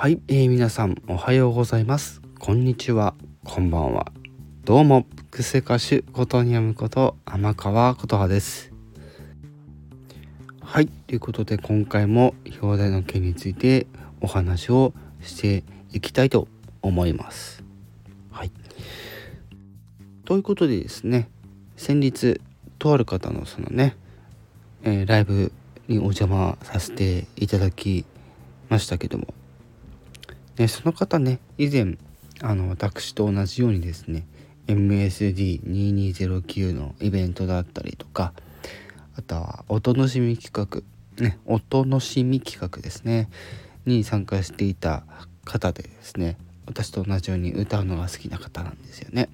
[0.00, 2.22] はい、えー、皆さんおはようございます。
[2.38, 3.14] こんにちは。
[3.44, 4.12] こんばんは。
[4.64, 8.70] どうもクセ歌手ことにゃむこと天川琴葉です。
[10.60, 13.88] はいということで今回も表題の件について
[14.20, 16.46] お話をしていきたいと
[16.80, 17.64] 思います。
[18.30, 18.52] はい。
[20.24, 21.28] ということでですね
[21.76, 22.40] 先日
[22.78, 23.96] とある方のそのね、
[24.84, 25.50] えー、ライブ
[25.88, 28.04] にお邪魔させていただき
[28.68, 29.34] ましたけども、
[30.58, 31.96] ね、その方ね以前
[32.40, 34.26] あの私と同じようにですね
[34.66, 38.32] MSD2209 のイベントだったりとか
[39.16, 40.82] あとはお楽しみ企画
[41.22, 43.28] ねお楽しみ企画ですね
[43.86, 45.04] に参加していた
[45.44, 46.36] 方でですね
[46.66, 49.30] 私と同じように歌うのが好きな方なんですよね。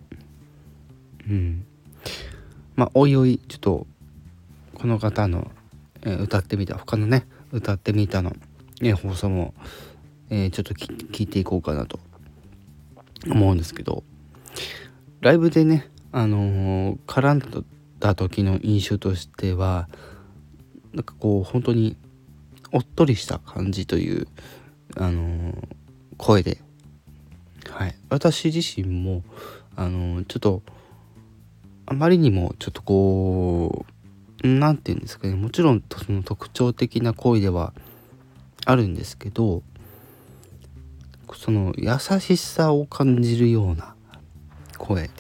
[1.29, 1.67] うん。
[2.77, 3.89] まあおいおいちょっと
[4.75, 5.51] この方の、
[6.03, 8.37] え、歌ってみた他のね歌ってみたの、
[8.81, 9.53] ね、放送も、
[10.31, 11.99] えー、ちょっと聞いていこうかなと
[13.31, 14.05] 思うんですけど
[15.21, 17.65] ライブでねあのー、絡ん
[17.99, 19.89] だ時の印象としては
[20.93, 21.97] なんかこう本当に
[22.73, 24.29] おっとりした感じという
[24.97, 25.55] あのー、
[26.17, 26.61] 声で、
[27.71, 29.23] はい、私自身も
[29.77, 30.63] あのー、ちょっと
[31.87, 33.85] あまりにもちょっとこ
[34.43, 35.35] う何て言うんですかね。
[35.35, 37.73] もちろんその特徴的な声では
[38.67, 39.63] あるんですけど
[41.35, 43.95] その優しさを感じるような
[44.79, 45.11] 声で、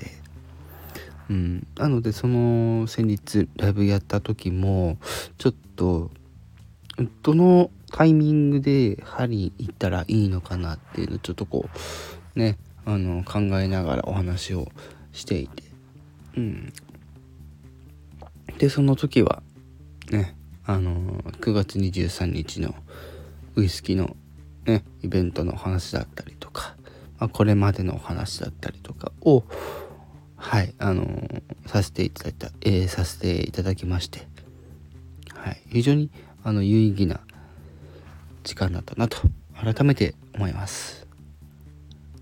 [1.30, 4.98] うん、なのでその先日ライブやった時も
[5.38, 6.10] ちょっと
[7.22, 11.68] どのタイミングで針に行ったらいいのかなっていうのちょっとこ
[12.36, 14.68] うねあの考えながらお話を
[15.12, 15.62] していて、
[16.36, 16.72] うん、
[18.58, 19.42] でその時は
[20.10, 20.92] ねあの
[21.40, 22.74] 9月23日の
[23.56, 24.16] ウイスキーの
[24.66, 26.76] ねイベントの話だったりとか、
[27.18, 29.44] まあ、これまでの話だったりとかを
[30.36, 31.28] はいあの
[31.66, 34.26] させていただいた、えー、させていただきまして、
[35.34, 36.10] はい、非常に
[36.42, 37.20] あの有意義な
[38.42, 39.16] 時間だったなと
[39.54, 41.06] 改めて思います。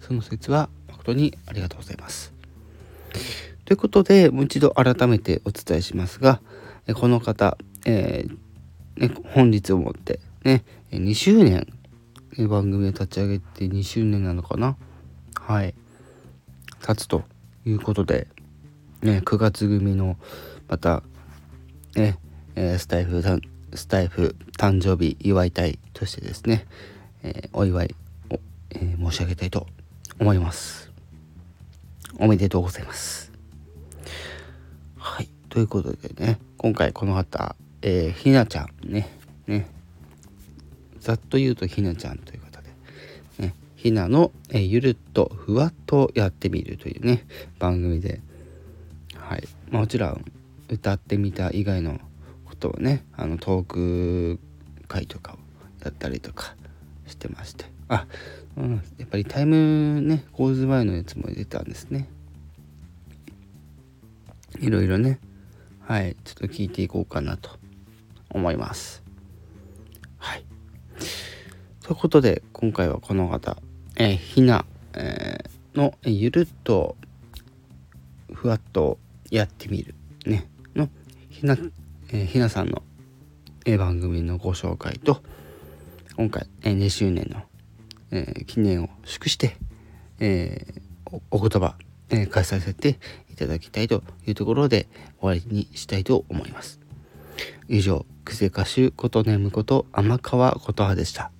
[0.00, 2.32] その説は誠にありがとうございます。
[3.64, 6.40] ということでもう一度改めてお伝えしますが
[6.94, 11.66] この方、えー、ね、本日をもってね2周年
[12.48, 14.76] 番組を立ち上げて2周年なのかな？
[15.34, 15.74] はい
[16.80, 17.22] 経つと
[17.64, 18.26] いうことで、
[19.02, 20.16] ね、9月組の
[20.68, 21.02] また
[21.94, 22.18] ね、
[22.56, 23.22] えスタイフ
[23.74, 26.66] スタイフ誕生日祝いたいとしてですね、
[27.22, 27.94] えー、お祝い
[28.30, 29.66] を、えー、申し上げたいと
[30.18, 30.90] 思います。
[32.18, 33.32] おめでとうございます。
[34.96, 35.28] はい。
[35.48, 39.08] ということでね、今回この方、え、ひなちゃんね、
[39.46, 39.68] ね、
[41.02, 42.70] ざっと言うとひなちゃんという方で、
[43.38, 47.26] ね、ひなの、え、ゆるっとふわっとやってみるというね、
[47.58, 48.20] 番組で、
[49.16, 49.44] はい。
[49.70, 50.24] もちろん、
[50.72, 52.00] 歌ってみた以外の
[52.46, 54.40] ことをねあのトーク
[54.88, 55.36] 会とかを
[55.84, 56.54] やったりとか
[57.06, 57.66] してまして。
[57.88, 58.06] あ、
[58.56, 62.08] うん、やっぱりタイムね構図前のやつも出たんですね。
[64.60, 65.18] いろいろね。
[65.80, 66.16] はい。
[66.24, 67.50] ちょっと聞いていこうかなと
[68.30, 69.02] 思います。
[71.82, 73.56] ということで今回はこの方
[73.96, 76.96] えー、ひな、えー、のゆるっと
[78.32, 78.98] ふわっと
[79.30, 79.94] やってみる
[80.24, 80.88] ねの
[81.28, 81.56] ひな
[82.12, 82.82] えー、ひなさんの、
[83.64, 85.22] え、番組のご紹介と
[86.16, 87.42] 今回、えー、2周年の、
[88.10, 89.56] えー、記念を祝して、
[90.20, 91.74] えー、おお言葉、
[92.10, 92.98] えー、返させて
[93.30, 94.88] いただきたいというところで
[95.20, 96.80] 終わりにしたいと思います。
[97.68, 101.32] 以上、クセ歌手ことねむこと天川琴葉でした。